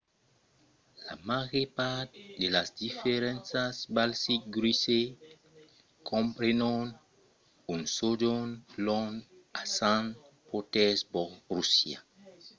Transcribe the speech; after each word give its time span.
la 1.05 1.13
màger 1.29 1.67
part 1.79 2.09
de 2.41 2.47
las 2.55 2.69
diferentas 2.83 3.73
baltic 3.95 4.41
cruises 4.55 5.11
comprenon 6.11 6.85
un 7.73 7.81
sojorn 7.97 8.49
long 8.87 9.13
a 9.61 9.63
sant 9.77 10.07
petersborg 10.49 11.33
russia 11.55 11.97